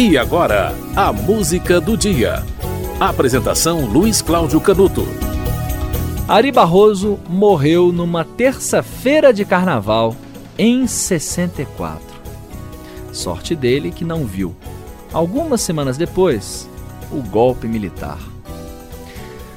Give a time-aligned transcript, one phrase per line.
[0.00, 2.44] E agora, a música do dia.
[3.00, 5.04] Apresentação Luiz Cláudio Canuto.
[6.28, 10.14] Ari Barroso morreu numa terça-feira de carnaval
[10.56, 12.00] em 64.
[13.12, 14.54] Sorte dele que não viu,
[15.12, 16.70] algumas semanas depois,
[17.10, 18.20] o golpe militar.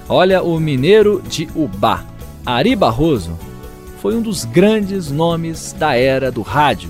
[0.10, 2.04] Olha, o mineiro de Ubá,
[2.44, 3.38] Ari Barroso,
[4.02, 6.90] foi um dos grandes nomes da era do rádio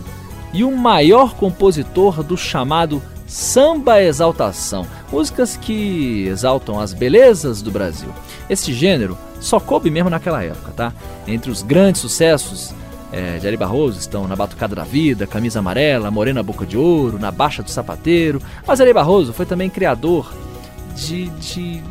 [0.54, 8.09] e o maior compositor do chamado samba exaltação, músicas que exaltam as belezas do Brasil.
[8.49, 10.94] Esse gênero só coube mesmo naquela época, tá?
[11.26, 12.73] Entre os grandes sucessos
[13.09, 17.17] é, de Ari Barroso estão Na Batucada da Vida, Camisa Amarela, Morena Boca de Ouro,
[17.17, 18.41] Na Baixa do Sapateiro.
[18.67, 20.34] Mas Ari Barroso foi também criador
[20.93, 21.82] de, de,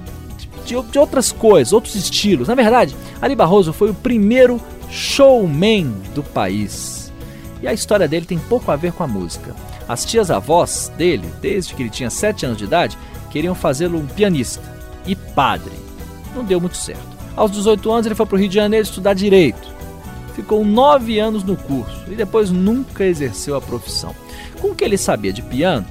[0.67, 2.49] de, de outras coisas, outros estilos.
[2.49, 4.61] Na verdade, Ari Barroso foi o primeiro
[4.91, 7.11] showman do país.
[7.63, 9.55] E a história dele tem pouco a ver com a música.
[9.91, 12.97] As tias-avós dele, desde que ele tinha 7 anos de idade,
[13.29, 14.63] queriam fazê-lo um pianista
[15.05, 15.73] e padre.
[16.33, 17.03] Não deu muito certo.
[17.35, 19.69] Aos 18 anos, ele foi para o Rio de Janeiro estudar direito.
[20.37, 24.15] Ficou nove anos no curso e depois nunca exerceu a profissão.
[24.61, 25.85] Com o que ele sabia de piano,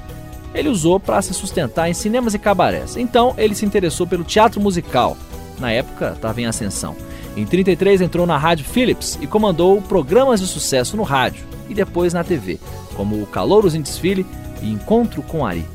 [0.53, 2.95] ele usou para se sustentar em cinemas e cabarés.
[2.95, 5.17] Então, ele se interessou pelo teatro musical.
[5.59, 6.95] Na época, estava em ascensão.
[7.35, 12.13] Em 33 entrou na Rádio Philips e comandou programas de sucesso no rádio e depois
[12.13, 12.59] na TV,
[12.95, 14.25] como o Calouros em Desfile
[14.61, 15.65] e Encontro com Ari.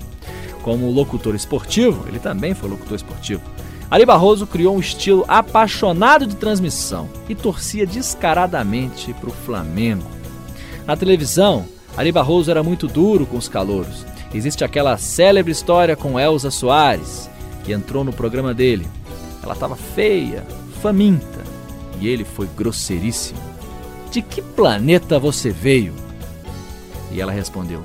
[0.62, 3.42] Como locutor esportivo, ele também foi locutor esportivo.
[3.91, 10.11] Ari Barroso criou um estilo apaixonado de transmissão e torcia descaradamente para o Flamengo.
[10.86, 11.64] Na televisão,
[11.96, 14.05] Ari Barroso era muito duro com os calouros.
[14.33, 17.30] Existe aquela célebre história com Elza Soares,
[17.62, 18.86] que entrou no programa dele.
[19.42, 20.44] Ela estava feia,
[20.83, 21.33] faminta,
[22.00, 23.41] e ele foi grosseiríssimo.
[24.11, 25.95] De que planeta você veio?
[27.11, 27.84] E ela respondeu: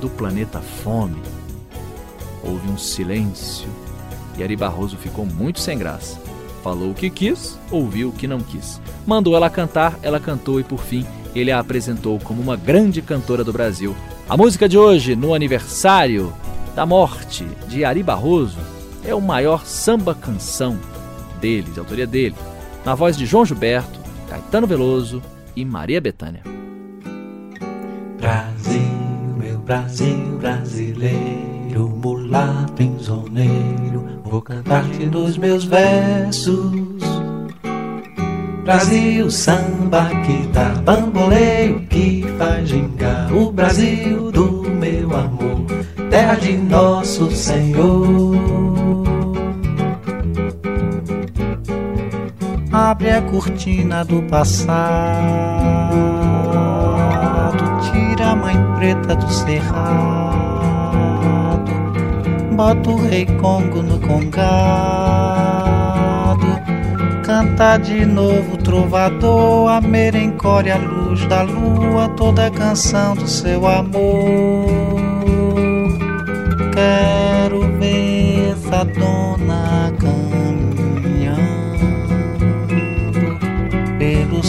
[0.00, 1.20] Do planeta Fome.
[2.42, 3.68] Houve um silêncio
[4.36, 6.18] e Ari Barroso ficou muito sem graça.
[6.62, 8.80] Falou o que quis, ouviu o que não quis.
[9.06, 13.44] Mandou ela cantar, ela cantou e por fim ele a apresentou como uma grande cantora
[13.44, 13.94] do Brasil.
[14.28, 16.32] A música de hoje, no aniversário
[16.74, 18.58] da morte de Ari Barroso,
[19.04, 20.78] é o maior samba canção
[21.40, 22.34] dele, de autoria dele,
[22.84, 25.22] na voz de João Gilberto, Caetano Veloso
[25.54, 26.42] e Maria Bethânia.
[28.18, 28.80] Brasil,
[29.38, 37.00] meu Brasil brasileiro, mulato insoneiro, vou cantar-te nos meus versos.
[38.64, 45.66] Brasil, samba que dá bamboleio, que faz gingar o Brasil do meu amor,
[46.10, 48.69] terra de nosso Senhor.
[52.90, 54.66] Abre a cortina do passado,
[57.84, 60.40] tira a mãe preta do cerrado,
[62.56, 64.40] bota o rei Congo no congado,
[67.22, 73.68] canta de novo trovador, a merencória, a luz da lua, toda a canção do seu
[73.68, 74.79] amor.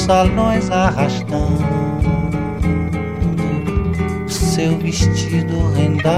[0.01, 1.63] Salões arrastando
[4.27, 6.11] seu vestido rendado.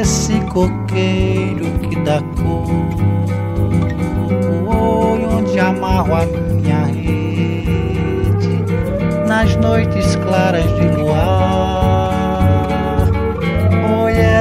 [0.00, 2.70] Esse coqueiro que dá cor,
[5.34, 8.64] onde amarro a minha rede?
[9.26, 11.82] Nas noites claras de luar.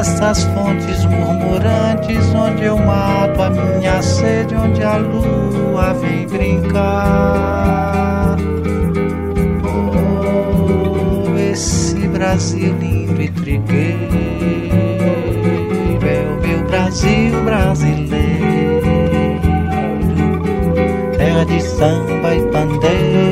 [0.02, 3.21] Essas fontes murmurantes onde eu a
[3.52, 8.38] minha sede, onde a lua vem brincar.
[9.64, 14.12] Oh, esse Brasil lindo e trigueiro
[16.06, 18.82] é o meu Brasil brasileiro,
[21.18, 23.31] terra de samba e pandeiro.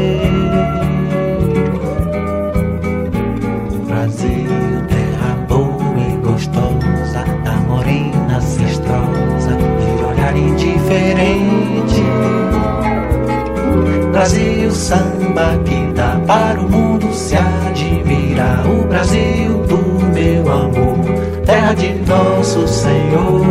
[14.19, 18.67] Brasil, samba que dá para o mundo se admirar.
[18.67, 19.77] O Brasil do
[20.13, 21.05] meu amor,
[21.45, 23.41] terra de nosso Senhor.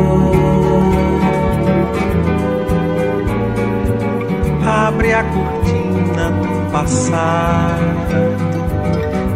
[4.66, 7.80] Abre a cortina do passado,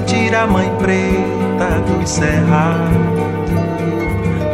[0.05, 2.93] tira a mãe preta do cerrado,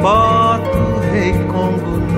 [0.01, 2.18] bota o rei Congo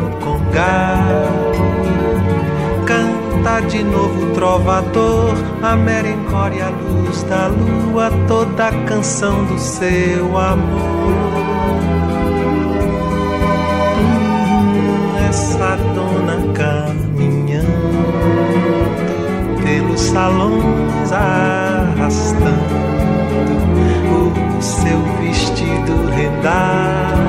[2.87, 10.37] Canta de novo trovador, a merencória, a luz da lua, toda a canção do seu
[10.37, 11.13] amor.
[13.99, 17.71] Hum, essa dona caminhando
[19.63, 22.81] pelos salões arrastando
[24.59, 27.20] o seu vestido rendado.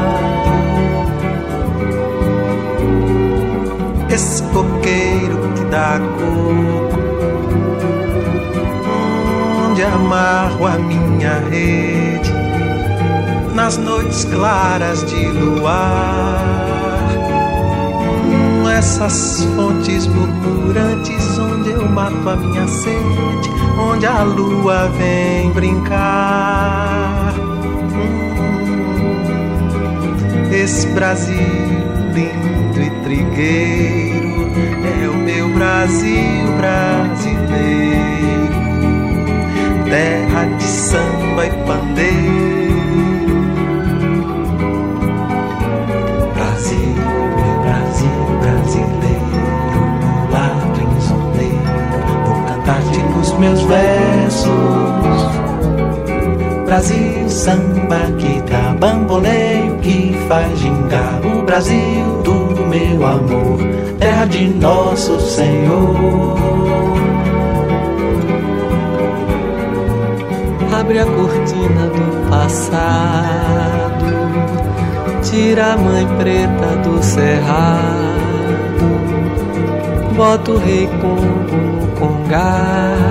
[5.72, 7.00] Dá coco,
[9.70, 12.32] onde amarro a minha rede
[13.56, 16.42] nas noites claras de luar.
[18.28, 27.34] Hum, essas fontes murmurantes onde eu mato a minha sede, onde a lua vem brincar.
[27.94, 28.42] Hum,
[30.52, 31.38] esse Brasil
[32.14, 34.52] lindo e trigueiro
[34.84, 35.21] é o
[35.62, 37.38] Brasil brasileiro,
[39.88, 40.64] terra de
[56.72, 63.60] Brasil, samba que dá bamboleio, que faz gingar o Brasil do meu amor,
[64.00, 66.38] terra de nosso Senhor.
[70.80, 74.06] Abre a cortina do passado,
[75.24, 77.82] tira a mãe preta do cerrado,
[80.16, 83.11] bota o rei Congo no congado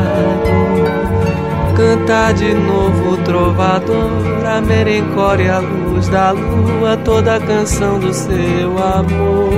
[1.91, 8.15] canta de novo o trovador, a merencória, a luz da lua, toda a canção do
[8.15, 9.51] seu amor.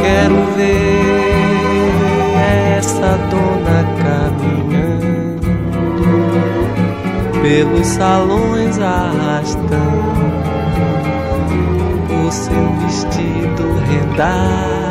[0.00, 1.26] Quero ver
[2.76, 5.40] essa dona caminhando
[7.40, 9.74] pelos salões arrastando
[12.26, 14.83] o seu vestido rendado.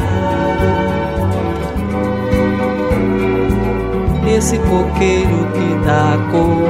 [4.36, 6.68] Esse coqueiro que dá cor,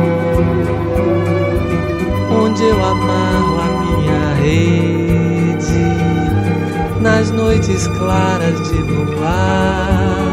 [2.44, 5.84] onde eu amarro a minha rede
[7.00, 10.24] nas noites claras de luar.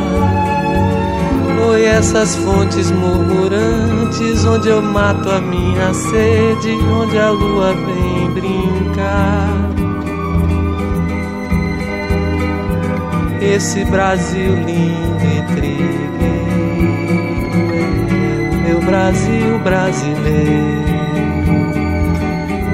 [1.69, 9.71] Oi, essas fontes murmurantes, onde eu mato a minha sede, onde a lua vem brincar.
[13.41, 16.20] Esse Brasil lindo e trigueiro
[19.11, 20.85] Brasil brasileiro,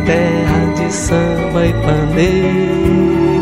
[0.04, 3.35] terra de samba e pandeiro.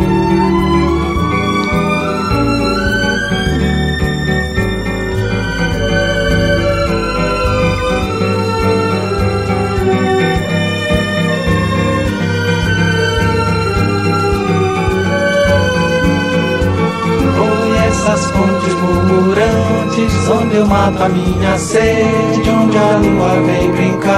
[20.24, 24.14] Murmurantes Onde eu mato a minha sede Onde a lua vem brincar.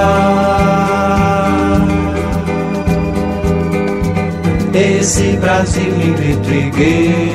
[4.74, 7.32] Esse Brasil lindo e trigueiro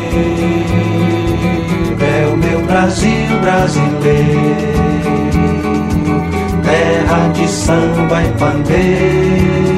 [2.00, 4.72] É o meu Brasil brasileiro.
[6.64, 9.71] Terra de samba e pandeiro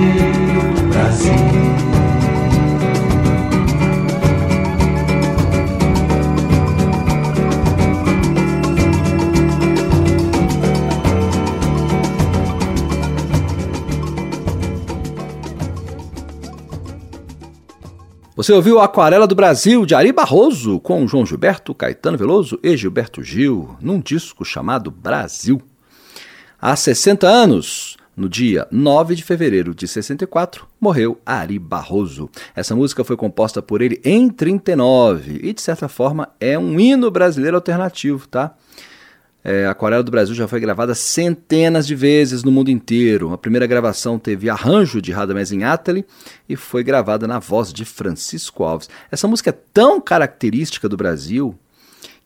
[18.44, 23.24] Você ouviu Aquarela do Brasil de Ari Barroso com João Gilberto, Caetano Veloso e Gilberto
[23.24, 25.62] Gil, num disco chamado Brasil.
[26.62, 32.30] Há 60 anos, no dia 9 de fevereiro de 64, morreu Ari Barroso.
[32.54, 37.10] Essa música foi composta por ele em 39 e, de certa forma, é um hino
[37.10, 38.54] brasileiro alternativo, tá?
[39.44, 43.34] É, Aquarela do Brasil já foi gravada centenas de vezes no mundo inteiro.
[43.34, 46.06] A primeira gravação teve arranjo de Radamés Inátali
[46.48, 48.90] e foi gravada na voz de Francisco Alves.
[49.12, 51.58] Essa música é tão característica do Brasil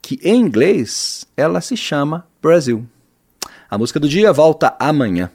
[0.02, 2.86] que em inglês ela se chama Brasil.
[3.70, 5.32] A música do dia volta amanhã.